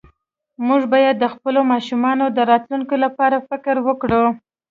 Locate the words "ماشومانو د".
1.71-2.39